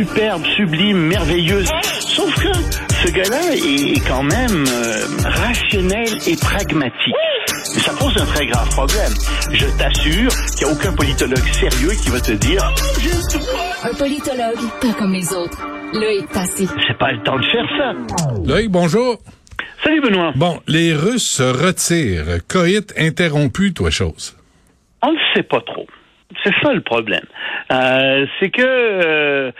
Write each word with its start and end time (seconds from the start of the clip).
superbe, 0.00 0.44
sublime, 0.56 0.98
merveilleuse. 0.98 1.68
Sauf 1.82 2.34
que 2.34 2.52
ce 3.02 3.12
gars-là 3.12 3.54
est 3.54 4.08
quand 4.08 4.22
même 4.22 4.64
euh, 4.66 5.04
rationnel 5.24 6.08
et 6.26 6.36
pragmatique. 6.36 7.14
Ça 7.64 7.92
pose 7.98 8.16
un 8.16 8.24
très 8.26 8.46
grave 8.46 8.68
problème. 8.70 9.12
Je 9.52 9.66
t'assure 9.78 10.30
qu'il 10.56 10.66
n'y 10.66 10.72
a 10.72 10.74
aucun 10.74 10.92
politologue 10.94 11.46
sérieux 11.52 11.92
qui 12.02 12.10
va 12.10 12.20
te 12.20 12.32
dire 12.32 12.62
Un 13.84 13.94
politologue, 13.94 14.70
pas 14.80 14.92
comme 14.98 15.12
les 15.12 15.32
autres. 15.34 15.60
Loïc 15.92 16.28
Tassi. 16.30 16.68
c'est 16.86 16.98
pas 16.98 17.12
le 17.12 17.22
temps 17.22 17.36
de 17.36 17.44
faire 17.44 17.66
ça. 17.76 17.92
Loïc, 18.46 18.70
bonjour. 18.70 19.18
Salut 19.84 20.00
Benoît. 20.00 20.32
Bon, 20.36 20.60
les 20.66 20.94
Russes 20.94 21.28
se 21.28 21.42
retirent. 21.42 22.38
Coït 22.48 22.94
interrompu, 22.96 23.74
toi, 23.74 23.90
chose. 23.90 24.36
On 25.02 25.12
ne 25.12 25.18
sait 25.34 25.42
pas 25.42 25.60
trop. 25.60 25.86
C'est 26.44 26.54
ça 26.62 26.72
le 26.72 26.80
problème. 26.80 27.24
Euh, 27.72 28.26
c'est 28.38 28.50
que 28.50 28.62
euh, 28.62 29.52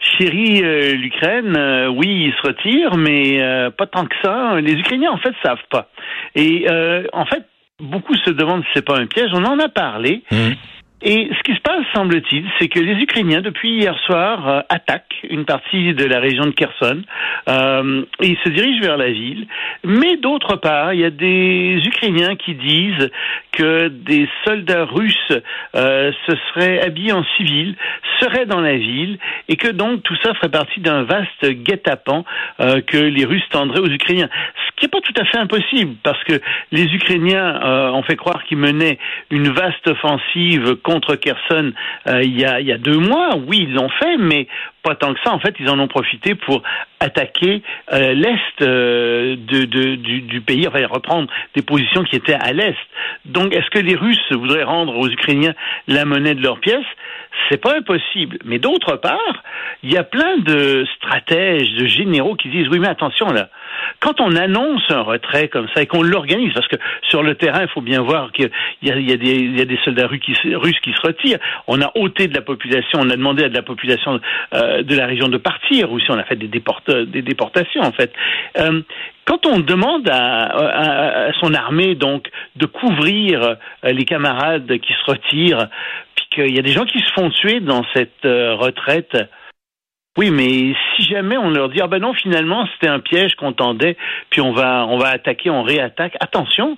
chérie 0.00 0.62
euh, 0.64 0.94
l'Ukraine, 0.94 1.56
euh, 1.56 1.88
oui, 1.88 2.26
il 2.26 2.32
se 2.32 2.46
retire, 2.46 2.96
mais 2.96 3.40
euh, 3.40 3.70
pas 3.70 3.86
tant 3.86 4.06
que 4.06 4.14
ça. 4.22 4.60
Les 4.60 4.72
Ukrainiens, 4.72 5.12
en 5.12 5.18
fait, 5.18 5.34
savent 5.42 5.58
pas. 5.70 5.88
Et 6.34 6.66
en 7.12 7.24
fait, 7.26 7.44
beaucoup 7.80 8.14
se 8.16 8.30
demandent 8.30 8.62
si 8.64 8.70
c'est 8.74 8.84
pas 8.84 8.98
un 8.98 9.06
piège. 9.06 9.30
On 9.32 9.44
en 9.44 9.58
a 9.58 9.68
parlé. 9.68 10.22
Hum. 10.30 10.54
Et 11.02 11.30
ce 11.34 11.42
qui 11.44 11.56
se 11.56 11.62
passe, 11.62 11.84
semble-t-il, 11.94 12.44
c'est 12.58 12.68
que 12.68 12.78
les 12.78 12.92
Ukrainiens, 13.00 13.40
depuis 13.40 13.72
hier 13.72 13.98
soir, 14.04 14.48
euh, 14.48 14.60
attaquent 14.68 15.24
une 15.30 15.46
partie 15.46 15.94
de 15.94 16.04
la 16.04 16.20
région 16.20 16.44
de 16.44 16.50
Kherson. 16.50 17.02
Euh, 17.48 18.02
et 18.20 18.28
ils 18.28 18.38
se 18.44 18.50
dirigent 18.50 18.82
vers 18.82 18.98
la 18.98 19.10
ville. 19.10 19.46
Mais 19.82 20.18
d'autre 20.18 20.56
part, 20.56 20.92
il 20.92 21.00
y 21.00 21.04
a 21.04 21.10
des 21.10 21.80
Ukrainiens 21.86 22.36
qui 22.36 22.54
disent 22.54 23.10
que 23.52 23.88
des 23.88 24.28
soldats 24.44 24.84
russes 24.84 25.32
euh, 25.74 26.12
se 26.26 26.32
seraient 26.52 26.82
habillés 26.82 27.12
en 27.12 27.24
civil, 27.36 27.76
seraient 28.20 28.46
dans 28.46 28.60
la 28.60 28.76
ville, 28.76 29.18
et 29.48 29.56
que 29.56 29.68
donc 29.68 30.02
tout 30.02 30.16
ça 30.22 30.34
ferait 30.34 30.50
partie 30.50 30.80
d'un 30.80 31.02
vaste 31.02 31.44
guet-apens 31.44 32.24
euh, 32.60 32.80
que 32.80 32.96
les 32.96 33.24
Russes 33.24 33.48
tendraient 33.50 33.80
aux 33.80 33.90
Ukrainiens. 33.90 34.28
Ce 34.66 34.76
qui 34.76 34.86
n'est 34.86 34.90
pas 34.90 35.00
tout 35.00 35.20
à 35.20 35.24
fait 35.24 35.38
impossible, 35.38 35.96
parce 36.02 36.22
que 36.24 36.40
les 36.72 36.84
Ukrainiens 36.84 37.60
euh, 37.62 37.90
ont 37.90 38.02
fait 38.02 38.16
croire 38.16 38.44
qu'ils 38.44 38.58
menaient 38.58 38.98
une 39.30 39.48
vaste 39.48 39.86
offensive 39.86 40.76
contre 40.82 41.16
Kherson 41.16 41.72
euh, 42.06 42.22
il, 42.22 42.40
il 42.60 42.66
y 42.66 42.72
a 42.72 42.78
deux 42.78 42.98
mois. 42.98 43.36
Oui, 43.46 43.66
ils 43.68 43.74
l'ont 43.74 43.90
fait, 43.90 44.16
mais 44.18 44.46
pas 44.82 44.94
tant 44.94 45.12
que 45.14 45.20
ça. 45.24 45.32
En 45.32 45.38
fait, 45.38 45.54
ils 45.60 45.68
en 45.68 45.78
ont 45.78 45.88
profité 45.88 46.34
pour 46.34 46.62
attaquer 47.00 47.62
euh, 47.92 48.12
l'est 48.14 48.62
euh, 48.62 49.36
de, 49.36 49.64
de- 49.64 49.94
du, 49.96 50.22
du 50.22 50.40
pays, 50.40 50.66
enfin 50.68 50.86
reprendre 50.86 51.28
des 51.54 51.62
positions 51.62 52.04
qui 52.04 52.16
étaient 52.16 52.34
à 52.34 52.52
l'est. 52.52 52.76
Donc, 53.24 53.54
est-ce 53.54 53.70
que 53.70 53.78
les 53.78 53.94
Russes 53.96 54.32
voudraient 54.32 54.64
rendre 54.64 54.96
aux 54.96 55.08
Ukrainiens 55.08 55.54
la 55.88 56.04
monnaie 56.04 56.34
de 56.34 56.42
leur 56.42 56.60
pièce? 56.60 56.84
C'est 57.48 57.60
pas 57.60 57.76
impossible. 57.76 58.38
Mais 58.44 58.58
d'autre 58.58 58.96
part, 58.96 59.42
il 59.82 59.92
y 59.92 59.96
a 59.96 60.04
plein 60.04 60.38
de 60.38 60.86
stratèges, 60.96 61.72
de 61.74 61.86
généraux 61.86 62.34
qui 62.34 62.48
disent 62.48 62.68
oui, 62.68 62.78
mais 62.78 62.88
attention 62.88 63.28
là. 63.30 63.48
Quand 64.00 64.20
on 64.20 64.34
annonce 64.36 64.82
un 64.90 65.02
retrait 65.02 65.48
comme 65.48 65.68
ça 65.74 65.82
et 65.82 65.86
qu'on 65.86 66.02
l'organise, 66.02 66.52
parce 66.54 66.68
que 66.68 66.76
sur 67.08 67.22
le 67.22 67.34
terrain, 67.34 67.62
il 67.62 67.68
faut 67.68 67.80
bien 67.80 68.00
voir 68.00 68.32
qu'il 68.32 68.50
y 68.82 68.90
a, 68.90 69.16
des, 69.16 69.78
soldats 69.84 70.06
russes 70.06 70.20
qui, 70.20 70.34
se- 70.34 71.06
retirent. 71.06 71.38
On 71.66 71.80
a 71.80 71.90
ôté 71.94 72.28
de 72.28 72.34
la 72.34 72.42
population, 72.42 73.00
on 73.00 73.10
a 73.10 73.16
demandé 73.16 73.44
à 73.44 73.48
de 73.48 73.54
la 73.54 73.62
population 73.62 74.20
euh, 74.54 74.82
de 74.82 74.94
la 74.94 75.06
région 75.06 75.28
de 75.28 75.36
partir, 75.36 75.92
ou 75.92 76.00
si 76.00 76.10
on 76.10 76.18
a 76.18 76.24
fait 76.24 76.36
des, 76.36 76.48
déportations 76.48 77.82
en 77.82 77.92
fait. 77.92 78.12
Euh, 78.58 78.82
quand 79.24 79.46
on 79.46 79.60
demande 79.60 80.08
à, 80.08 81.30
son 81.40 81.54
armée 81.54 81.94
donc 81.94 82.28
de 82.56 82.66
couvrir 82.66 83.42
euh, 83.84 83.92
les 83.92 84.04
camarades 84.04 84.78
qui 84.78 84.92
se 84.92 85.10
retirent, 85.10 85.68
puis 86.14 86.26
qu'il 86.30 86.54
y 86.54 86.58
a 86.58 86.62
des 86.62 86.72
gens 86.72 86.84
qui 86.84 87.00
se 87.00 87.12
font 87.12 87.30
tuer 87.30 87.60
dans 87.60 87.84
cette 87.94 88.24
retraite, 88.24 89.16
oui, 90.18 90.30
mais 90.30 90.74
si 90.96 91.02
jamais 91.04 91.36
on 91.36 91.50
leur 91.50 91.68
dit 91.68 91.78
ah 91.80 91.86
ben 91.86 92.00
non 92.00 92.12
finalement 92.14 92.66
c'était 92.72 92.88
un 92.88 92.98
piège 92.98 93.36
qu'on 93.36 93.52
tendait, 93.52 93.96
puis 94.28 94.40
on 94.40 94.52
va 94.52 94.84
on 94.88 94.98
va 94.98 95.08
attaquer, 95.08 95.50
on 95.50 95.62
réattaque. 95.62 96.14
Attention, 96.20 96.76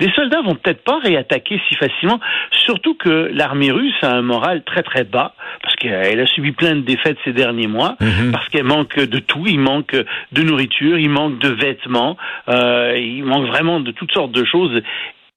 les 0.00 0.10
soldats 0.12 0.42
vont 0.42 0.54
peut-être 0.54 0.84
pas 0.84 0.98
réattaquer 0.98 1.60
si 1.68 1.74
facilement, 1.76 2.20
surtout 2.50 2.94
que 2.94 3.30
l'armée 3.32 3.70
russe 3.70 3.96
a 4.02 4.12
un 4.14 4.22
moral 4.22 4.62
très 4.64 4.82
très 4.82 5.04
bas 5.04 5.34
parce 5.62 5.74
qu'elle 5.76 6.20
a 6.20 6.26
subi 6.26 6.52
plein 6.52 6.74
de 6.76 6.80
défaites 6.82 7.16
ces 7.24 7.32
derniers 7.32 7.68
mois, 7.68 7.96
Mhm. 8.00 8.32
parce 8.32 8.48
qu'elle 8.50 8.64
manque 8.64 8.96
de 8.98 9.18
tout, 9.18 9.44
il 9.46 9.58
manque 9.60 9.96
de 10.32 10.42
nourriture, 10.42 10.98
il 10.98 11.08
manque 11.10 11.38
de 11.38 11.48
vêtements, 11.48 12.16
euh, 12.48 12.98
il 12.98 13.24
manque 13.24 13.46
vraiment 13.46 13.80
de 13.80 13.92
toutes 13.92 14.12
sortes 14.12 14.32
de 14.32 14.44
choses. 14.44 14.82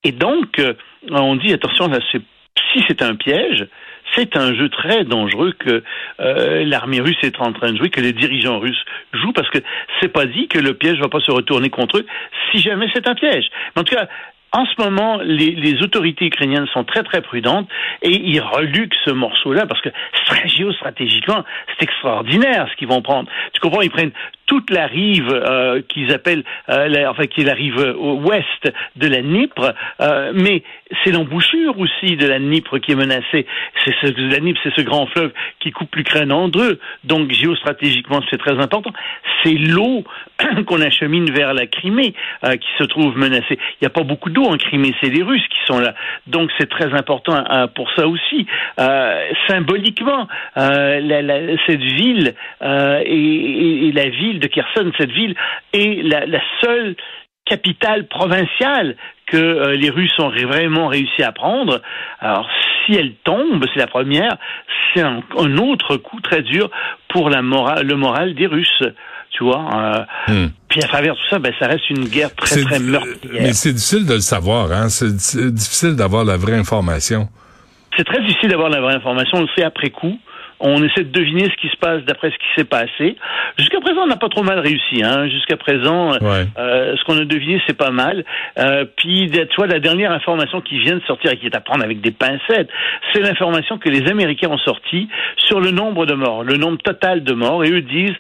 Et 0.04 0.12
donc 0.12 0.60
euh, 0.60 0.74
on 1.12 1.38
dit 1.38 1.54
attention 1.54 1.88
là 1.88 2.00
c'est 2.12 2.22
si 2.74 2.84
c'est 2.88 3.02
un 3.02 3.16
piège, 3.16 3.68
c'est 4.16 4.36
un 4.38 4.54
jeu 4.56 4.70
très 4.70 5.04
dangereux 5.04 5.54
que 5.60 5.84
euh, 6.20 6.64
l'armée 6.66 7.00
russe 7.02 7.18
est 7.24 7.40
en 7.40 7.54
train 7.54 7.72
de 7.72 7.78
jouer, 7.78 7.90
que 7.90 8.02
les 8.02 8.14
dirigeants 8.14 8.60
russes 8.60 8.84
jouent, 9.14 9.34
parce 9.34 9.50
que 9.50 9.60
c'est 10.02 10.12
pas 10.12 10.26
dit 10.26 10.48
que 10.48 10.60
le 10.60 10.74
piège 10.74 11.00
va 11.00 11.10
pas 11.10 11.20
se 11.20 11.32
retourner 11.32 11.70
contre 11.70 11.98
eux 12.00 12.06
si 12.52 12.60
jamais 12.60 12.88
c'est 12.94 13.08
un 13.08 13.16
piège. 13.16 13.46
Mais 13.76 13.82
en 13.82 13.84
tout 13.84 13.96
cas, 13.96 14.08
en 14.54 14.66
ce 14.66 14.82
moment, 14.82 15.20
les, 15.24 15.52
les 15.52 15.84
autorités 15.84 16.26
ukrainiennes 16.26 16.68
sont 16.68 16.86
très 16.86 17.04
très 17.04 17.22
prudentes 17.22 17.68
et 18.02 18.12
ils 18.16 18.40
reluquent 18.40 18.96
ce 19.04 19.12
morceau-là 19.12 19.66
parce 19.66 19.82
que 19.82 19.90
stra- 20.26 20.48
géostratégiquement, 20.58 21.44
c'est 21.68 21.84
extraordinaire 21.84 22.68
ce 22.72 22.76
qu'ils 22.78 22.88
vont 22.88 23.02
prendre. 23.02 23.30
Tu 23.54 23.60
comprends 23.60 23.82
Ils 23.82 23.92
prennent 23.92 24.14
toute 24.48 24.72
la 24.72 24.88
rive 24.88 25.30
euh, 25.32 25.82
qu'ils 25.88 26.12
appellent, 26.12 26.44
euh, 26.70 26.88
la- 26.88 27.12
enfin 27.12 27.26
qui 27.28 27.42
est 27.42 27.46
la 27.46 27.54
rive 27.54 27.78
ouest 28.00 28.74
de 28.96 29.08
la 29.08 29.22
Dnipre, 29.22 29.76
euh, 30.02 30.32
mais 30.34 30.64
c'est 31.04 31.12
l'embouchure 31.12 31.78
aussi 31.80 32.16
de 32.16 32.26
la 32.26 32.40
Dnipre 32.40 32.80
qui 32.80 32.94
est 32.94 32.96
menacée. 32.96 33.46
C'est 33.86 33.94
ce, 34.02 34.08
la 34.32 34.40
Dnipre, 34.40 34.60
c'est 34.64 34.74
ce 34.76 34.82
grand 34.82 35.06
fleuve 35.08 35.32
qui 35.60 35.72
coupe 35.72 35.96
l'Ukraine 35.96 36.32
en 36.32 36.48
deux. 36.48 36.80
Donc 37.04 37.30
géostratégiquement, 37.32 38.22
c'est 38.32 38.38
très 38.38 38.58
important. 38.58 38.92
C'est 39.44 39.54
l'eau 39.54 40.04
qu'on 40.66 40.82
achemine 40.82 41.30
vers 41.32 41.54
la 41.54 41.68
Crimée 41.68 42.14
euh, 42.44 42.56
qui 42.56 42.68
se 42.78 42.84
trouve 42.86 43.18
menacée. 43.18 43.60
Il 43.60 43.78
n'y 43.84 43.88
a 43.88 43.92
pas 43.92 44.04
beaucoup 44.04 44.30
d'eau 44.30 44.44
en 44.46 44.58
Crimée, 44.58 44.94
c'est 45.02 45.10
les 45.10 45.24
Russes 45.24 45.48
qui 45.50 45.60
sont 45.66 45.80
là. 45.80 45.94
Donc 46.28 46.50
c'est 46.58 46.70
très 46.70 46.94
important 46.94 47.44
euh, 47.52 47.68
pour 47.68 47.92
ça 47.96 48.08
aussi. 48.08 48.48
Euh, 48.80 49.26
symboliquement, 49.48 50.28
la- 50.56 51.00
la- 51.22 51.58
cette 51.66 51.82
ville 51.82 52.34
et, 53.06 53.14
et- 53.14 53.88
et 53.88 53.92
la 53.92 54.10
ville 54.10 54.37
de 54.38 54.48
Kherson, 54.48 54.92
cette 54.98 55.12
ville 55.12 55.36
est 55.74 56.02
la, 56.04 56.26
la 56.26 56.40
seule 56.62 56.96
capitale 57.46 58.08
provinciale 58.08 58.96
que 59.26 59.38
euh, 59.38 59.74
les 59.76 59.90
Russes 59.90 60.18
ont 60.20 60.30
vraiment 60.30 60.88
réussi 60.88 61.24
à 61.24 61.32
prendre. 61.32 61.82
Alors, 62.20 62.48
si 62.86 62.94
elle 62.96 63.14
tombe, 63.24 63.66
c'est 63.74 63.80
la 63.80 63.88
première, 63.88 64.38
c'est 64.94 65.02
un, 65.02 65.22
un 65.38 65.58
autre 65.58 65.98
coup 65.98 66.20
très 66.22 66.42
dur 66.42 66.70
pour 67.10 67.30
la 67.30 67.42
le 67.42 67.96
moral 67.96 68.34
des 68.36 68.48
Russes. 68.48 68.84
Tu 69.32 69.44
vois, 69.44 69.70
euh, 69.74 70.32
Hum. 70.32 70.52
puis 70.68 70.82
à 70.84 70.88
travers 70.88 71.14
tout 71.14 71.28
ça, 71.30 71.38
ben, 71.40 71.54
ça 71.60 71.68
reste 71.68 71.90
une 71.90 72.06
guerre 72.08 72.34
très 72.36 72.62
très 72.64 72.80
meurtrière. 72.80 73.42
Mais 73.44 73.54
c'est 73.54 73.74
difficile 73.74 74.06
de 74.08 74.14
le 74.14 74.20
savoir, 74.20 74.72
hein. 74.72 74.90
C'est 74.90 75.20
c'est 75.20 75.54
difficile 75.54 75.96
d'avoir 75.96 76.26
la 76.26 76.38
vraie 76.38 76.56
information. 76.58 77.28
C'est 77.96 78.04
très 78.06 78.22
difficile 78.22 78.50
d'avoir 78.50 78.70
la 78.70 78.82
vraie 78.82 78.96
information, 78.96 79.40
on 79.40 79.42
le 79.42 79.48
sait 79.56 79.64
après 79.64 79.90
coup. 79.90 80.18
On 80.60 80.84
essaie 80.84 81.04
de 81.04 81.12
deviner 81.12 81.46
ce 81.46 81.56
qui 81.62 81.68
se 81.70 81.78
passe 81.78 82.04
d'après 82.04 82.32
ce 82.32 82.36
qui 82.36 82.48
s'est 82.56 82.64
passé. 82.66 83.16
Jusqu'à 83.60 83.80
présent, 83.80 84.02
on 84.04 84.08
n'a 84.08 84.16
pas 84.18 84.30
trop 84.30 84.44
mal 84.44 84.60
réussi. 84.60 85.04
Hein. 85.04 85.28
Jusqu'à 85.28 85.56
présent, 85.58 86.14
euh, 86.14 86.18
Ouais. 86.20 86.46
euh, 86.58 86.96
ce 86.98 87.04
qu'on 87.04 87.18
a 87.18 87.26
deviné, 87.26 87.62
c'est 87.68 87.78
pas 87.78 87.92
mal. 87.92 88.26
Euh, 88.58 88.86
puis, 88.98 89.30
tu 89.32 89.56
vois, 89.56 89.68
la 89.68 89.80
dernière 89.80 90.12
information 90.12 90.62
qui 90.62 90.80
vient 90.80 90.96
de 90.96 91.04
sortir 91.04 91.32
et 91.32 91.38
qui 91.38 91.46
est 91.46 91.56
à 91.56 91.60
prendre 91.62 91.84
avec 91.84 92.02
des 92.02 92.12
pincettes, 92.12 92.70
c'est 93.14 93.22
l'information 93.22 93.78
que 93.78 93.90
les 93.90 94.10
Américains 94.10 94.50
ont 94.50 94.58
sortie 94.58 95.08
sur 95.38 95.60
le 95.60 95.72
nombre 95.72 96.06
de 96.06 96.14
morts, 96.16 96.44
le 96.44 96.58
nombre 96.58 96.80
total 96.80 97.24
de 97.24 97.34
morts. 97.34 97.64
Et 97.64 97.72
eux 97.72 97.82
disent, 97.82 98.16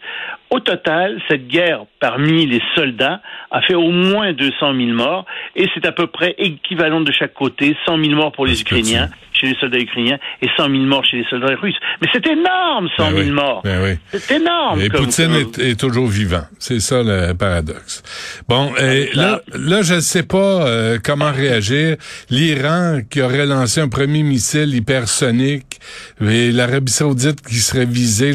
au 0.49 0.59
total, 0.59 1.19
cette 1.27 1.47
guerre 1.47 1.85
parmi 1.99 2.45
les 2.45 2.61
soldats 2.75 3.21
a 3.51 3.61
fait 3.61 3.75
au 3.75 3.89
moins 3.91 4.33
200 4.33 4.73
000 4.75 4.87
morts. 4.93 5.25
Et 5.55 5.67
c'est 5.73 5.85
à 5.85 5.91
peu 5.91 6.07
près 6.07 6.35
équivalent 6.37 7.01
de 7.01 7.11
chaque 7.11 7.33
côté, 7.33 7.75
100 7.85 7.97
000 8.01 8.11
morts 8.15 8.31
pour 8.31 8.45
les. 8.45 8.59
Ukrainiens 8.61 9.09
chez 9.33 9.49
les 9.49 9.55
soldats 9.59 9.77
ukrainiens 9.77 10.17
et 10.41 10.47
100 10.57 10.63
000 10.71 10.73
morts 10.85 11.05
chez 11.05 11.17
les 11.17 11.25
soldats 11.29 11.53
russes. 11.61 11.75
Mais 12.01 12.07
c'est 12.11 12.25
énorme, 12.25 12.89
100 12.97 13.11
Ben 13.11 13.17
000 13.17 13.19
oui. 13.27 13.31
morts. 13.31 13.61
Ben 13.63 13.83
oui. 13.83 13.97
C'est 14.19 14.37
énorme. 14.37 14.81
Et 14.81 14.89
comme- 14.89 15.05
Poutine 15.05 15.27
comme- 15.27 15.35
est, 15.63 15.71
est 15.71 15.79
toujours 15.79 16.07
vivant. 16.07 16.41
C'est 16.57 16.79
ça 16.79 17.03
le 17.03 17.33
paradoxe. 17.33 18.01
Bon, 18.49 18.73
et 18.81 19.11
ça. 19.13 19.21
là, 19.21 19.41
là, 19.53 19.81
je 19.83 19.93
ne 19.93 19.99
sais 19.99 20.23
pas 20.23 20.65
euh, 20.67 20.97
comment 21.03 21.31
réagir. 21.31 21.97
L'Iran 22.31 23.01
qui 23.07 23.21
aurait 23.21 23.45
lancé 23.45 23.79
un 23.79 23.89
premier 23.89 24.23
missile 24.23 24.73
hypersonique 24.73 25.79
et 26.19 26.51
l'Arabie 26.51 26.91
saoudite 26.91 27.39
qui 27.45 27.55
serait 27.55 27.85
visée. 27.85 28.33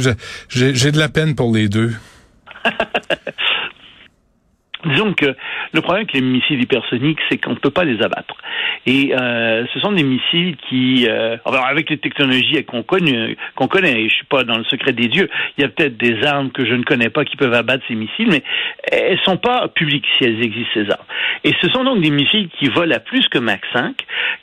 J'ai 0.50 0.92
de 0.92 0.98
la 0.98 1.08
peine 1.08 1.34
pour 1.34 1.52
les 1.52 1.68
deux. 1.68 1.92
Disons 4.84 5.12
que 5.12 5.36
le 5.72 5.80
problème 5.80 6.02
avec 6.02 6.12
les 6.12 6.20
missiles 6.20 6.60
hypersoniques, 6.60 7.20
c'est 7.30 7.38
qu'on 7.38 7.50
ne 7.50 7.56
peut 7.56 7.70
pas 7.70 7.84
les 7.84 8.02
abattre. 8.02 8.34
Et 8.84 9.14
euh, 9.14 9.64
ce 9.72 9.78
sont 9.78 9.92
des 9.92 10.02
missiles 10.02 10.56
qui, 10.68 11.06
euh, 11.08 11.36
avec 11.44 11.88
les 11.88 11.98
technologies 11.98 12.64
qu'on 12.64 12.82
connaît, 12.82 13.36
qu'on 13.54 13.68
connaît, 13.68 14.02
et 14.02 14.08
je 14.08 14.14
suis 14.14 14.26
pas 14.26 14.42
dans 14.42 14.58
le 14.58 14.64
secret 14.64 14.92
des 14.92 15.06
dieux, 15.06 15.30
il 15.56 15.62
y 15.62 15.64
a 15.64 15.68
peut-être 15.68 15.96
des 15.96 16.24
armes 16.24 16.50
que 16.50 16.66
je 16.66 16.74
ne 16.74 16.82
connais 16.82 17.10
pas 17.10 17.24
qui 17.24 17.36
peuvent 17.36 17.54
abattre 17.54 17.84
ces 17.86 17.94
missiles, 17.94 18.28
mais 18.28 18.42
elles 18.90 19.20
sont 19.24 19.36
pas 19.36 19.68
publiques 19.68 20.06
si 20.18 20.24
elles 20.24 20.42
existent 20.42 20.72
ces 20.74 20.90
armes. 20.90 21.06
Et 21.44 21.52
ce 21.60 21.68
sont 21.70 21.84
donc 21.84 22.00
des 22.00 22.10
missiles 22.10 22.48
qui 22.58 22.66
volent 22.68 22.94
à 22.94 23.00
plus 23.00 23.28
que 23.28 23.38
Mach 23.38 23.60
5, 23.72 23.94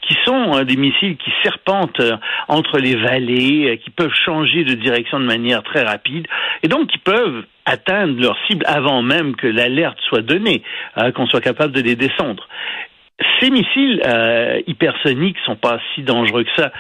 qui 0.02 0.16
sont 0.26 0.58
euh, 0.58 0.64
des 0.64 0.78
missiles 0.78 1.18
qui 1.18 1.32
serpentent 1.44 2.00
euh, 2.00 2.16
entre 2.48 2.80
les 2.80 2.96
vallées, 2.96 3.72
euh, 3.72 3.76
qui 3.76 3.90
peuvent 3.90 4.14
changer 4.26 4.64
de 4.64 4.74
direction 4.74 5.20
de 5.20 5.26
manière 5.26 5.64
très 5.64 5.84
rapide, 5.84 6.28
et 6.64 6.68
donc 6.68 6.88
qui 6.88 6.98
peuvent 6.98 7.46
atteindre 7.70 8.20
leur 8.20 8.38
cible 8.48 8.66
avant 8.68 9.02
même 9.02 9.36
que 9.36 9.48
l'alerte 9.48 10.00
soit 10.08 10.22
donnée, 10.22 10.64
euh, 10.98 11.12
qu'on 11.12 11.28
soit 11.28 11.42
capable 11.42 11.74
de 11.74 11.82
les 11.82 11.96
descendre. 11.96 12.48
Ces 13.40 13.50
missiles 13.50 14.02
euh, 14.06 14.60
hypersoniques 14.68 15.38
sont 15.46 15.56
pas 15.56 15.80
si 15.94 16.04
dangereux 16.04 16.44
que 16.44 16.50
ça 16.62 16.72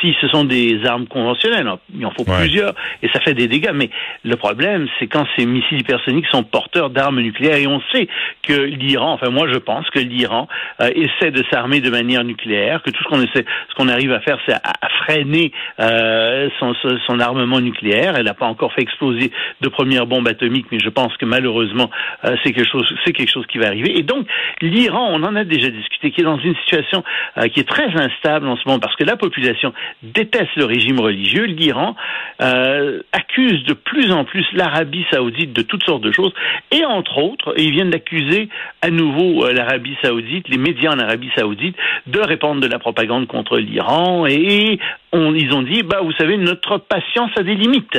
si 0.00 0.16
ce 0.20 0.26
sont 0.28 0.44
des 0.44 0.84
armes 0.84 1.06
conventionnelles. 1.06 1.68
Il 1.96 2.04
en 2.06 2.10
faut 2.10 2.22
Ouais. 2.28 2.38
plusieurs 2.40 2.72
et 3.02 3.08
ça 3.10 3.20
fait 3.20 3.34
des 3.34 3.46
dégâts. 3.48 3.70
Mais 3.74 3.90
le 4.24 4.36
problème, 4.36 4.88
c'est 4.98 5.06
quand 5.06 5.26
ces 5.36 5.44
missiles 5.46 5.80
hypersoniques 5.80 6.26
sont 6.28 6.42
porteurs 6.44 6.90
d'armes 6.90 7.20
nucléaires 7.20 7.56
et 7.56 7.66
on 7.66 7.80
sait 7.92 8.08
que 8.42 8.52
l'Iran, 8.52 9.12
enfin 9.12 9.30
moi 9.30 9.46
je 9.52 9.58
pense 9.58 9.88
que 9.90 9.98
l'Iran 10.00 10.48
euh, 10.80 10.90
essaie 10.94 11.30
de 11.30 11.44
s'armer 11.50 11.80
de 11.80 11.90
manière 11.90 12.24
nucléaire, 12.24 12.82
que 12.82 12.90
tout 12.90 13.02
ce 13.04 13.08
qu'on 13.08 13.20
essaie, 13.22 13.44
ce 13.70 13.74
qu'on 13.76 13.88
arrive 13.88 14.12
à 14.12 14.20
faire, 14.20 14.38
c'est 14.46 14.54
à, 14.54 14.60
à 14.80 14.88
freiner 15.04 15.52
euh, 15.80 16.48
son, 16.58 16.74
son- 16.82 16.98
son 17.06 17.20
armement 17.20 17.60
nucléaire. 17.60 18.14
Elle 18.16 18.24
n'a 18.26 18.34
pas 18.34 18.46
encore 18.46 18.72
fait 18.72 18.82
exploser 18.82 19.30
de 19.60 19.68
première 19.68 20.06
bombe 20.06 20.26
atomique, 20.28 20.66
mais 20.72 20.78
je 20.80 20.88
pense 20.88 21.16
que 21.16 21.26
malheureusement 21.26 21.90
euh, 22.24 22.36
c'est 22.42 22.52
quelque 22.52 22.68
chose, 22.70 22.92
c'est 23.04 23.12
quelque 23.12 23.30
chose 23.30 23.46
qui 23.46 23.58
va 23.58 23.66
arriver. 23.66 23.98
Et 23.98 24.02
donc 24.02 24.26
l'Iran, 24.60 25.10
on 25.12 25.22
en 25.22 25.36
a 25.36 25.44
déjà 25.44 25.68
qui 25.88 26.20
est 26.20 26.24
dans 26.24 26.38
une 26.38 26.54
situation 26.56 27.04
euh, 27.38 27.48
qui 27.48 27.60
est 27.60 27.68
très 27.68 27.88
instable 27.94 28.48
en 28.48 28.56
ce 28.56 28.62
moment 28.66 28.78
parce 28.78 28.96
que 28.96 29.04
la 29.04 29.16
population 29.16 29.72
déteste 30.02 30.54
le 30.56 30.64
régime 30.64 31.00
religieux. 31.00 31.44
L'Iran 31.44 31.96
euh, 32.40 33.02
accuse 33.12 33.64
de 33.64 33.74
plus 33.74 34.12
en 34.12 34.24
plus 34.24 34.46
l'Arabie 34.52 35.04
saoudite 35.10 35.52
de 35.52 35.62
toutes 35.62 35.84
sortes 35.84 36.02
de 36.02 36.12
choses 36.12 36.32
et 36.70 36.84
entre 36.84 37.18
autres, 37.18 37.54
ils 37.56 37.72
viennent 37.72 37.90
d'accuser 37.90 38.48
à 38.80 38.90
nouveau 38.90 39.44
euh, 39.44 39.52
l'Arabie 39.52 39.96
saoudite, 40.02 40.48
les 40.48 40.58
médias 40.58 40.92
en 40.92 40.98
Arabie 40.98 41.30
saoudite, 41.36 41.76
de 42.06 42.20
répandre 42.20 42.60
de 42.60 42.66
la 42.66 42.78
propagande 42.78 43.26
contre 43.26 43.58
l'Iran 43.58 44.26
et 44.26 44.78
on, 45.12 45.34
ils 45.34 45.52
ont 45.52 45.62
dit, 45.62 45.82
bah 45.82 46.00
vous 46.02 46.12
savez, 46.12 46.36
notre 46.36 46.78
patience 46.78 47.30
a 47.36 47.42
des 47.42 47.54
limites. 47.54 47.98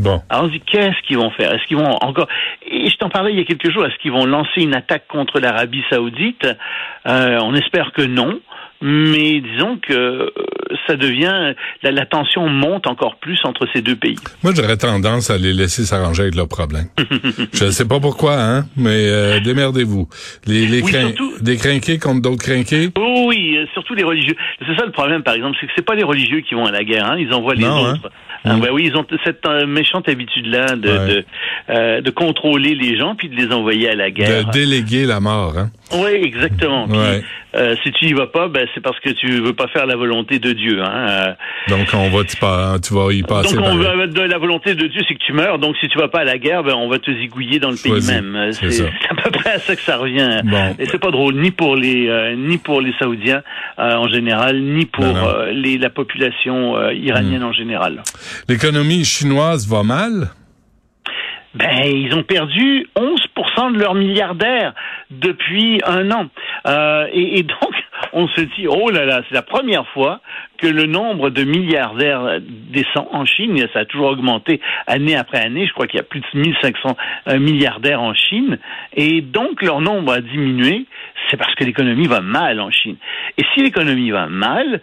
Bon. 0.00 0.22
Alors 0.28 0.44
on 0.44 0.46
se 0.48 0.52
dit 0.52 0.60
qu'est-ce 0.60 1.00
qu'ils 1.06 1.18
vont 1.18 1.30
faire? 1.30 1.52
Est-ce 1.52 1.64
qu'ils 1.66 1.76
vont 1.76 1.96
encore? 2.00 2.28
Et 2.70 2.88
je 2.88 2.96
t'en 2.96 3.08
parlais 3.10 3.32
il 3.32 3.38
y 3.38 3.42
a 3.42 3.44
quelques 3.44 3.70
jours. 3.70 3.84
Est-ce 3.86 3.96
qu'ils 4.02 4.12
vont 4.12 4.24
lancer 4.26 4.62
une 4.62 4.74
attaque 4.74 5.06
contre 5.08 5.40
l'Arabie 5.40 5.82
Saoudite? 5.90 6.46
Euh, 7.06 7.38
On 7.42 7.54
espère 7.54 7.92
que 7.92 8.02
non. 8.02 8.40
Mais 8.82 9.42
disons 9.42 9.76
que 9.76 9.92
euh, 9.92 10.30
ça 10.86 10.96
devient 10.96 11.52
la, 11.82 11.90
la 11.90 12.06
tension 12.06 12.48
monte 12.48 12.86
encore 12.86 13.16
plus 13.16 13.38
entre 13.44 13.66
ces 13.74 13.82
deux 13.82 13.94
pays. 13.94 14.16
Moi, 14.42 14.54
j'aurais 14.56 14.78
tendance 14.78 15.28
à 15.28 15.36
les 15.36 15.52
laisser 15.52 15.84
s'arranger 15.84 16.22
avec 16.22 16.34
leurs 16.34 16.48
problèmes. 16.48 16.86
Je 17.52 17.66
ne 17.66 17.70
sais 17.72 17.86
pas 17.86 18.00
pourquoi, 18.00 18.36
hein, 18.40 18.64
mais 18.78 19.06
euh, 19.10 19.38
démerdez-vous. 19.40 20.08
Les, 20.46 20.66
les 20.66 20.80
Oui, 20.80 20.90
crin- 20.92 21.08
surtout- 21.08 21.34
des 21.42 21.58
crinqués 21.58 21.98
contre 21.98 22.22
d'autres 22.22 22.42
crinqués? 22.42 22.88
Oh 22.98 23.24
oui, 23.28 23.58
euh, 23.58 23.66
surtout 23.74 23.94
les 23.94 24.02
religieux. 24.02 24.34
C'est 24.66 24.74
ça 24.74 24.86
le 24.86 24.92
problème, 24.92 25.22
par 25.22 25.34
exemple, 25.34 25.58
c'est 25.60 25.66
que 25.66 25.72
c'est 25.76 25.84
pas 25.84 25.94
les 25.94 26.02
religieux 26.04 26.40
qui 26.40 26.54
vont 26.54 26.64
à 26.64 26.70
la 26.72 26.82
guerre, 26.82 27.04
hein, 27.04 27.16
ils 27.18 27.34
envoient 27.34 27.54
les 27.54 27.64
Non, 27.64 27.84
hein. 27.84 27.94
Ah, 28.44 28.56
Mm. 28.56 28.60
ouais, 28.62 28.70
oui, 28.70 28.84
ils 28.86 28.96
ont 28.96 29.04
cette 29.24 29.44
euh, 29.46 29.66
méchante 29.66 30.08
habitude-là 30.08 30.76
de, 30.76 30.88
Ouais. 30.88 31.06
de, 31.08 31.24
euh, 31.70 32.00
de 32.00 32.10
contrôler 32.10 32.74
les 32.74 32.96
gens 32.96 33.14
puis 33.14 33.28
de 33.28 33.36
les 33.36 33.52
envoyer 33.52 33.90
à 33.90 33.94
la 33.94 34.10
guerre. 34.10 34.46
De 34.46 34.50
déléguer 34.50 35.04
la 35.04 35.20
mort, 35.20 35.58
hein. 35.58 35.70
Oui, 35.92 36.10
exactement. 36.22 36.86
Puis, 36.88 36.96
Ouais. 36.98 37.22
euh, 37.56 37.74
si 37.82 37.90
tu 37.92 38.06
y 38.06 38.12
vas 38.12 38.26
pas, 38.28 38.48
ben, 38.48 38.66
c'est 38.74 38.80
parce 38.80 38.98
que 39.00 39.10
tu 39.10 39.40
veux 39.40 39.52
pas 39.54 39.66
faire 39.68 39.86
la 39.86 39.96
volonté 39.96 40.38
de 40.38 40.52
Dieu. 40.52 40.80
Hein. 40.82 41.06
Euh, 41.08 41.32
Donc, 41.68 41.88
on 41.94 42.08
va, 42.10 42.22
pas, 42.40 42.78
tu 42.78 42.94
vas 42.94 43.12
y 43.12 43.22
passer. 43.22 43.56
donc, 43.56 43.64
on 43.66 43.76
va, 43.76 43.94
la 44.26 44.38
volonté 44.38 44.74
de 44.74 44.86
Dieu, 44.86 45.00
c'est 45.08 45.14
que 45.14 45.24
tu 45.24 45.32
meurs. 45.32 45.58
Donc, 45.58 45.76
si 45.80 45.88
tu 45.88 45.98
vas 45.98 46.08
pas 46.08 46.20
à 46.20 46.24
la 46.24 46.38
guerre, 46.38 46.62
ben, 46.62 46.74
on 46.74 46.88
va 46.88 46.98
te 46.98 47.10
zigouiller 47.10 47.58
dans 47.58 47.70
le 47.70 47.76
pays 47.76 48.06
même. 48.06 48.36
Euh, 48.36 48.52
C'est 48.52 48.84
à 49.10 49.14
peu 49.22 49.30
près 49.30 49.50
à 49.52 49.58
ça 49.58 49.74
que 49.74 49.82
ça 49.82 49.96
revient. 49.96 50.40
Bon. 50.44 50.76
Et 50.78 50.86
c'est 50.86 50.98
pas 51.00 51.10
drôle, 51.10 51.34
ni 51.36 51.50
pour 51.50 51.76
les, 51.76 52.08
euh, 52.08 52.34
ni 52.36 52.58
pour 52.58 52.80
les 52.80 52.92
Saoudiens 52.98 53.42
euh, 53.78 53.94
en 53.94 54.08
général, 54.08 54.60
ni 54.60 54.84
pour 54.86 55.04
Non, 55.04 55.14
non. 55.14 55.44
les, 55.52 55.78
la 55.78 55.90
population 55.90 56.76
euh, 56.76 56.92
iranienne 56.94 57.42
en 57.44 57.52
général. 57.52 58.02
L'économie 58.48 59.04
chinoise 59.04 59.66
va 59.68 59.82
mal? 59.82 60.30
Ben, 61.54 61.82
ils 61.84 62.14
ont 62.14 62.22
perdu 62.22 62.86
11% 62.96 63.72
de 63.72 63.78
leurs 63.78 63.94
milliardaires 63.94 64.72
depuis 65.10 65.80
un 65.84 66.10
an. 66.12 66.26
Euh, 66.66 67.08
et, 67.12 67.38
et 67.38 67.42
donc, 67.42 67.74
on 68.12 68.28
se 68.28 68.40
dit, 68.40 68.68
oh 68.68 68.90
là 68.90 69.04
là, 69.04 69.22
c'est 69.28 69.34
la 69.34 69.42
première 69.42 69.86
fois 69.88 70.20
que 70.60 70.66
le 70.66 70.86
nombre 70.86 71.30
de 71.30 71.44
milliardaires 71.44 72.38
descend 72.40 73.06
en 73.12 73.24
Chine. 73.24 73.66
Ça 73.72 73.80
a 73.80 73.84
toujours 73.84 74.08
augmenté 74.08 74.60
année 74.86 75.16
après 75.16 75.38
année. 75.38 75.66
Je 75.66 75.72
crois 75.72 75.86
qu'il 75.86 75.98
y 75.98 76.00
a 76.00 76.04
plus 76.04 76.20
de 76.20 76.38
1500 76.38 76.96
euh, 77.28 77.38
milliardaires 77.38 78.02
en 78.02 78.14
Chine. 78.14 78.58
Et 78.94 79.20
donc, 79.20 79.62
leur 79.62 79.80
nombre 79.80 80.12
a 80.12 80.20
diminué. 80.20 80.86
C'est 81.30 81.36
parce 81.36 81.54
que 81.54 81.64
l'économie 81.64 82.06
va 82.06 82.20
mal 82.20 82.60
en 82.60 82.70
Chine. 82.70 82.96
Et 83.38 83.44
si 83.54 83.62
l'économie 83.62 84.10
va 84.10 84.26
mal, 84.26 84.80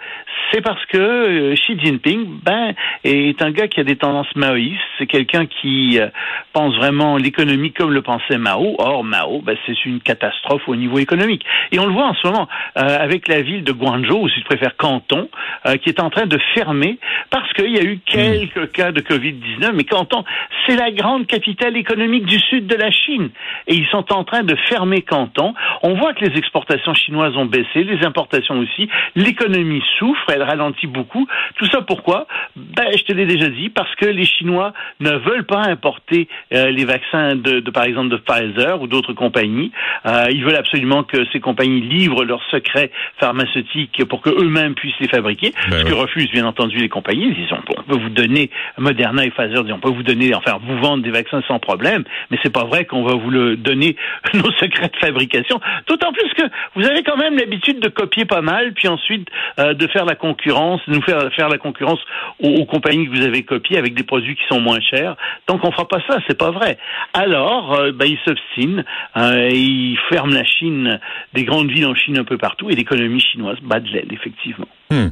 c'est 0.52 0.62
parce 0.62 0.84
que 0.86 0.98
euh, 0.98 1.56
Xi 1.56 1.78
Jinping, 1.80 2.40
ben, 2.44 2.74
est 3.04 3.42
un 3.42 3.52
gars 3.52 3.68
qui 3.68 3.80
a 3.80 3.84
des 3.84 3.98
tendances 3.98 4.34
maoïstes. 4.36 4.80
C'est 4.98 5.08
quelqu'un 5.08 5.46
qui 5.46 6.00
euh, 6.00 6.08
pense 6.54 6.76
vraiment 6.76 7.18
l'économie 7.18 7.72
comme 7.74 7.92
le 7.92 8.02
pensait 8.02 8.38
Mao. 8.38 8.76
Or, 8.80 9.04
Mao, 9.04 9.42
ben, 9.42 9.58
c'est 9.66 9.86
une 9.86 10.00
catastrophe 10.00 10.68
au 10.68 10.76
niveau 10.76 11.00
économique. 11.00 11.44
Et 11.72 11.80
on 11.80 11.86
le 11.86 11.92
voit 11.92 12.06
en 12.06 12.14
ce 12.14 12.28
moment 12.28 12.48
euh, 12.78 12.82
avec 12.82 13.28
la 13.28 13.42
ville 13.42 13.64
de 13.64 13.72
Guangzhou, 13.72 14.24
ou 14.24 14.30
si 14.30 14.40
tu 14.40 14.46
préfères 14.46 14.78
Canton, 14.78 15.30
euh, 15.68 15.78
qui 15.78 15.90
est 15.90 16.00
en 16.00 16.10
train 16.10 16.26
de 16.26 16.38
fermer 16.54 16.98
parce 17.30 17.52
qu'il 17.54 17.72
y 17.72 17.80
a 17.80 17.84
eu 17.84 18.00
quelques 18.06 18.72
cas 18.72 18.92
de 18.92 19.02
Covid-19. 19.02 19.74
Mais 19.74 19.84
Canton, 19.84 20.24
c'est 20.66 20.76
la 20.76 20.92
grande 20.92 21.28
capitale 21.28 21.76
économique 21.78 22.26
du 22.26 22.40
sud 22.40 22.68
de 22.68 22.76
la 22.76 22.92
Chine. 22.92 23.30
Et 23.68 23.76
ils 23.76 23.88
sont 23.88 24.12
en 24.14 24.24
train 24.24 24.44
de 24.44 24.56
fermer 24.70 25.02
Canton. 25.02 25.54
On 25.84 25.96
voit 25.96 26.14
que 26.14 26.26
les 26.26 26.38
exportations 26.38 26.94
chinoises 26.94 27.36
ont 27.38 27.46
baissé, 27.46 27.84
les 27.84 28.06
importations 28.06 28.60
aussi. 28.60 28.90
L'économie 29.16 29.84
souffre, 30.00 30.26
elle 30.30 30.44
ralentit 30.44 30.88
beaucoup. 30.88 31.28
Tout 31.58 31.66
ça 31.68 31.82
pourquoi? 31.82 32.28
Ben, 32.56 32.88
je 32.96 33.04
te 33.04 33.14
l'ai 33.14 33.26
déjà 33.26 33.50
dit, 33.50 33.70
parce 33.70 33.94
que 33.96 34.06
les 34.06 34.26
Chinois 34.26 34.74
ne 35.00 35.12
veulent 35.12 35.46
pas 35.46 35.62
importer 35.62 36.28
euh, 36.54 36.70
les 36.70 36.86
vaccins 36.86 37.36
de, 37.36 37.60
de, 37.60 37.72
par 37.72 37.84
exemple, 37.84 38.10
de 38.10 38.18
Pfizer 38.18 38.82
ou 38.82 38.88
d'autres 38.88 39.14
compagnies. 39.14 39.72
Euh, 40.06 40.28
ils 40.32 40.44
veulent 40.44 40.56
absolument 40.56 41.04
que 41.04 41.26
ces 41.32 41.40
compagnies 41.40 41.82
livrent 41.82 42.24
leurs 42.24 42.44
secrets 42.52 42.92
pharmaceutiques 43.20 44.06
pour 44.06 44.22
que 44.22 44.30
eux-mêmes 44.30 44.76
puissent 44.76 45.00
les 45.00 45.08
fabriquer. 45.08 45.54
Ben 45.70 45.80
ce 45.80 45.84
oui. 45.84 45.90
que 45.90 45.96
refusent 45.96 46.32
bien 46.32 46.46
entendu 46.46 46.78
les 46.78 46.90
compagnies. 46.90 47.28
Ils 47.30 47.36
disent 47.36 47.52
on 47.52 47.62
peut, 47.62 47.74
on 47.78 47.84
peut 47.84 48.00
vous 48.00 48.10
donner 48.10 48.50
Moderna 48.78 49.26
et 49.26 49.32
Pfizer, 49.32 49.64
on 49.72 49.80
peut 49.80 49.90
vous 49.90 50.04
donner, 50.04 50.34
enfin 50.36 50.60
vous 50.66 50.78
vendre 50.78 51.04
des 51.04 51.12
vaccins 51.12 51.42
sans 51.48 51.60
problème, 51.60 52.04
mais 52.30 52.38
c'est 52.44 52.54
pas 52.54 52.66
vrai 52.66 52.86
qu'on 52.86 53.04
va 53.04 53.16
vous 53.16 53.30
le 53.30 53.58
donner 53.58 53.96
nos 54.34 54.52
secrets 54.54 54.90
de 54.90 54.98
fabrication. 55.00 55.60
D'autant 55.88 56.14
plus 56.14 56.34
que 56.34 56.44
vous 56.76 56.86
avez 56.86 57.04
quand 57.04 57.18
même 57.18 57.38
l'habitude 57.38 57.80
de 57.80 57.90
copier 57.90 58.26
pas 58.26 58.42
mal, 58.42 58.74
puis 58.74 58.88
ensuite 58.88 59.28
euh, 59.60 59.74
de 59.74 59.88
faire 59.88 60.06
la 60.06 60.16
concurrence, 60.16 60.82
de 60.88 60.96
nous 60.96 61.02
faire 61.02 61.32
faire 61.34 61.50
la 61.50 61.58
concurrence 61.58 62.00
aux, 62.40 62.50
aux 62.50 62.66
compagnies 62.66 63.08
que 63.08 63.16
vous 63.16 63.26
avez 63.26 63.44
copiées 63.44 63.78
avec 63.78 63.94
des 63.94 64.04
produits 64.04 64.36
qui 64.36 64.44
sont 64.50 64.62
moins 64.62 64.80
chers. 64.80 65.16
Donc 65.48 65.64
on 65.64 65.72
fera 65.72 65.88
pas 65.88 66.02
ça, 66.08 66.20
c'est 66.28 66.38
pas 66.38 66.52
vrai. 66.52 66.78
Alors, 67.14 67.74
euh, 67.74 67.92
ben, 67.92 68.06
ils 68.06 68.20
s'obstinent, 68.26 68.84
euh, 69.16 69.50
ils 69.52 69.98
ferment 70.10 70.34
la 70.34 70.44
Chine, 70.44 71.00
des 71.34 71.44
grandes 71.44 71.70
villes 71.70 71.86
en 71.86 71.96
Chine 71.96 72.18
un 72.18 72.24
peu 72.24 72.38
partout, 72.38 72.70
et 72.70 72.76
l'économie 72.76 73.20
chinoise 73.20 73.58
bat 73.62 73.80
de 73.80 73.90
l'aile, 73.90 74.12
effectivement. 74.12 74.68
Hmm. 74.90 75.08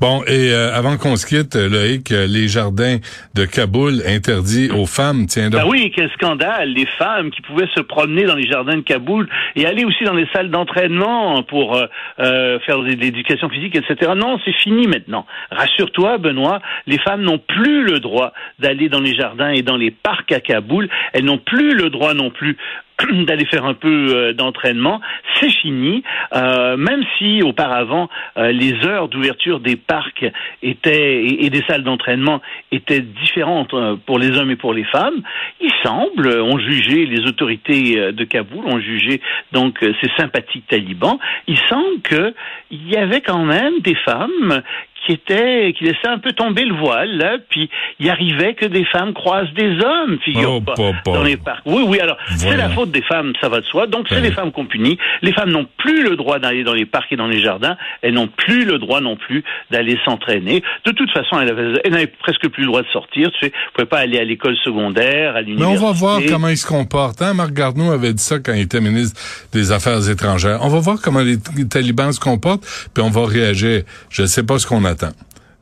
Bon, 0.00 0.22
et 0.26 0.52
euh, 0.52 0.74
avant 0.74 0.96
qu'on 0.96 1.16
se 1.16 1.26
quitte, 1.26 1.54
Loïc, 1.54 2.12
euh, 2.12 2.26
les 2.26 2.48
jardins 2.48 2.96
de 3.34 3.44
Kaboul 3.44 4.00
interdits 4.06 4.70
aux 4.70 4.86
femmes, 4.86 5.26
tiens 5.26 5.50
donc. 5.50 5.60
Ben 5.60 5.68
oui, 5.68 5.92
quel 5.94 6.10
scandale! 6.12 6.70
Les 6.70 6.86
femmes 6.86 7.30
qui 7.30 7.42
pouvaient 7.42 7.68
se 7.74 7.82
promener 7.82 8.24
dans 8.24 8.36
les 8.36 8.48
jardins 8.48 8.76
de 8.76 8.80
Kaboul 8.80 9.28
et 9.54 9.66
aller 9.66 9.84
aussi 9.84 10.04
dans 10.04 10.14
les 10.14 10.26
salles 10.32 10.50
d'entraînement 10.50 11.42
pour 11.42 11.76
euh, 11.76 11.84
euh, 12.20 12.58
faire 12.60 12.78
de 12.78 12.86
l'éducation 12.86 13.50
physique, 13.50 13.76
etc. 13.76 14.12
Non, 14.16 14.38
c'est 14.46 14.56
fini 14.62 14.86
maintenant. 14.86 15.26
Rassure-toi, 15.50 16.16
Benoît, 16.16 16.62
les 16.86 16.98
femmes 16.98 17.20
n'ont 17.20 17.38
plus 17.38 17.84
le 17.84 18.00
droit 18.00 18.32
d'aller 18.58 18.88
dans 18.88 19.00
les 19.00 19.14
jardins 19.14 19.50
et 19.50 19.60
dans 19.60 19.76
les 19.76 19.90
parcs 19.90 20.32
à 20.32 20.40
Kaboul. 20.40 20.88
Elles 21.12 21.26
n'ont 21.26 21.36
plus 21.36 21.74
le 21.74 21.90
droit 21.90 22.14
non 22.14 22.30
plus 22.30 22.56
d'aller 23.26 23.46
faire 23.46 23.64
un 23.64 23.74
peu 23.74 24.08
euh, 24.14 24.32
d'entraînement, 24.32 25.00
c'est 25.38 25.50
fini. 25.50 26.02
Euh, 26.34 26.76
même 26.76 27.02
si 27.16 27.42
auparavant 27.42 28.08
euh, 28.36 28.50
les 28.50 28.74
heures 28.84 29.08
d'ouverture 29.08 29.60
des 29.60 29.76
parcs 29.76 30.26
étaient 30.62 31.24
et, 31.24 31.50
des 31.50 31.62
salles 31.68 31.84
d'entraînement 31.84 32.40
étaient 32.72 33.00
différentes 33.00 33.72
euh, 33.74 33.96
pour 34.04 34.18
les 34.18 34.36
hommes 34.36 34.50
et 34.50 34.56
pour 34.56 34.74
les 34.74 34.84
femmes, 34.84 35.22
il 35.60 35.70
semble, 35.82 36.28
ont 36.40 36.58
jugé 36.58 37.06
les 37.06 37.26
autorités 37.26 38.12
de 38.12 38.24
Kaboul, 38.24 38.64
ont 38.66 38.80
jugé 38.80 39.20
donc 39.52 39.78
ces 39.80 40.10
sympathiques 40.16 40.66
talibans, 40.68 41.18
il 41.46 41.58
semble 41.68 42.00
que 42.02 42.34
il 42.70 42.88
y 42.88 42.96
avait 42.96 43.20
quand 43.20 43.44
même 43.44 43.80
des 43.80 43.94
femmes 43.94 44.62
qui 45.06 45.12
était, 45.12 45.72
qui 45.78 45.84
laissait 45.84 46.08
un 46.08 46.18
peu 46.18 46.32
tomber 46.32 46.64
le 46.64 46.74
voile, 46.74 47.16
là, 47.16 47.36
puis 47.48 47.70
il 47.98 48.10
arrivait 48.10 48.54
que 48.54 48.66
des 48.66 48.84
femmes 48.84 49.14
croisent 49.14 49.52
des 49.54 49.70
hommes, 49.82 50.18
figure 50.24 50.54
Oh, 50.56 50.60
pas, 50.60 50.74
pas, 50.74 50.92
pas. 51.04 51.12
dans 51.12 51.22
les 51.22 51.36
parcs. 51.36 51.62
Oui, 51.66 51.82
oui, 51.86 51.98
alors, 52.00 52.16
c'est 52.36 52.56
la 52.56 52.68
faute 52.70 52.90
des 52.90 53.02
femmes, 53.02 53.32
ça 53.40 53.48
va 53.48 53.60
de 53.60 53.64
soi, 53.64 53.86
donc 53.86 54.06
c'est 54.08 54.20
les 54.20 54.32
femmes 54.32 54.52
qu'on 54.52 54.66
punit. 54.66 54.98
Les 55.22 55.32
femmes 55.32 55.50
n'ont 55.50 55.66
plus 55.78 56.02
le 56.02 56.16
droit 56.16 56.38
d'aller 56.38 56.64
dans 56.64 56.74
les 56.74 56.84
parcs 56.86 57.10
et 57.12 57.16
dans 57.16 57.26
les 57.26 57.40
jardins, 57.40 57.76
elles 58.02 58.14
n'ont 58.14 58.28
plus 58.28 58.64
le 58.64 58.78
droit 58.78 59.00
non 59.00 59.16
plus 59.16 59.44
d'aller 59.70 59.98
s'entraîner. 60.04 60.62
De 60.84 60.90
toute 60.92 61.10
façon, 61.10 61.40
elles 61.40 61.50
avaient- 61.50 61.80
elles 61.84 61.92
n'avaient 61.92 62.06
presque 62.06 62.48
plus 62.48 62.62
le 62.62 62.66
droit 62.68 62.82
de 62.82 62.88
sortir, 62.88 63.30
tu 63.32 63.38
sais, 63.40 63.46
vous 63.52 63.72
pouvez 63.74 63.86
pas 63.88 63.98
aller 63.98 64.18
à 64.18 64.24
l'école 64.24 64.56
secondaire, 64.64 65.30
à 65.36 65.40
Mais 65.42 65.46
l'université. 65.48 65.78
on 65.84 65.86
va 65.86 65.92
voir 65.92 66.20
comment 66.28 66.48
il 66.48 66.56
se 66.56 66.66
comporte. 66.66 67.22
Hein? 67.22 67.34
Marc 67.34 67.52
Garneau 67.52 67.92
avait 67.92 68.12
dit 68.12 68.22
ça 68.22 68.38
quand 68.40 68.52
il 68.52 68.62
était 68.62 68.80
ministre 68.80 69.20
des 69.52 69.70
Affaires 69.72 70.08
étrangères. 70.10 70.58
On 70.62 70.68
va 70.68 70.80
voir 70.80 70.98
comment 71.02 71.20
les 71.20 71.36
talibans 71.68 72.12
se 72.12 72.20
comportent, 72.20 72.64
puis 72.94 73.02
on 73.02 73.10
va 73.10 73.26
réagir. 73.26 73.82
Je 74.10 74.22
ne 74.22 74.26
sais 74.26 74.44
pas 74.44 74.58
ce 74.58 74.66
qu'on. 74.66 74.87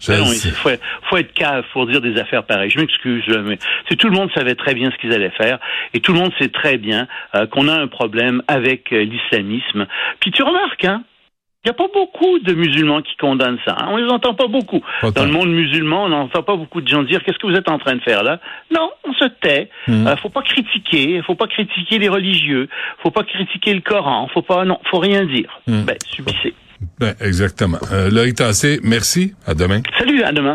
Non, 0.08 0.26
sais. 0.26 0.48
il 0.48 0.54
faut, 0.54 0.68
faut 1.08 1.16
être 1.16 1.32
cave 1.32 1.64
pour 1.72 1.86
dire 1.86 2.02
des 2.02 2.18
affaires 2.20 2.44
pareilles. 2.44 2.70
Je 2.70 2.78
m'excuse, 2.78 3.24
mais 3.44 3.58
c'est 3.88 3.96
tout 3.96 4.08
le 4.08 4.14
monde 4.14 4.30
savait 4.34 4.54
très 4.54 4.74
bien 4.74 4.90
ce 4.90 4.96
qu'ils 4.98 5.12
allaient 5.12 5.30
faire, 5.30 5.58
et 5.94 6.00
tout 6.00 6.12
le 6.12 6.18
monde 6.18 6.32
sait 6.38 6.48
très 6.50 6.76
bien 6.76 7.08
euh, 7.34 7.46
qu'on 7.46 7.66
a 7.68 7.74
un 7.74 7.86
problème 7.88 8.42
avec 8.46 8.92
euh, 8.92 9.04
l'islamisme. 9.04 9.86
Puis 10.20 10.30
tu 10.32 10.42
remarques, 10.42 10.84
hein, 10.84 11.02
il 11.64 11.68
n'y 11.68 11.70
a 11.70 11.74
pas 11.74 11.88
beaucoup 11.92 12.38
de 12.38 12.52
musulmans 12.52 13.00
qui 13.02 13.16
condamnent 13.16 13.58
ça. 13.64 13.74
hein. 13.80 13.86
On 13.88 13.96
les 13.96 14.08
entend 14.08 14.34
pas 14.34 14.46
beaucoup. 14.46 14.82
Pas. 15.00 15.10
Dans 15.10 15.24
le 15.24 15.32
monde 15.32 15.48
musulman, 15.50 16.04
on 16.04 16.08
n'entend 16.10 16.42
pas 16.42 16.54
beaucoup 16.56 16.80
de 16.82 16.86
gens 16.86 17.02
dire 17.02 17.24
qu'est-ce 17.24 17.38
que 17.38 17.46
vous 17.46 17.56
êtes 17.56 17.68
en 17.70 17.78
train 17.78 17.96
de 17.96 18.02
faire 18.02 18.22
là? 18.22 18.38
Non, 18.70 18.90
on 19.02 19.12
se 19.14 19.24
tait. 19.40 19.70
Mhm. 19.88 20.06
Euh, 20.06 20.16
faut 20.16 20.28
pas 20.28 20.42
critiquer, 20.42 21.22
faut 21.22 21.34
pas 21.34 21.48
critiquer 21.48 21.98
les 21.98 22.08
religieux, 22.08 22.68
faut 23.02 23.10
pas 23.10 23.24
critiquer 23.24 23.72
le 23.74 23.80
Coran, 23.80 24.28
faut 24.32 24.42
pas, 24.42 24.64
non, 24.64 24.78
faut 24.90 24.98
rien 24.98 25.24
dire. 25.24 25.58
Mhm. 25.66 25.84
Ben, 25.86 25.96
subissez. 26.06 26.54
Ben, 26.98 27.14
exactement. 27.20 27.78
Euh, 27.92 28.10
Loïc 28.10 28.36
Tassé, 28.36 28.80
merci. 28.82 29.34
À 29.46 29.54
demain. 29.54 29.82
Salut, 29.98 30.22
à 30.22 30.32
demain. 30.32 30.54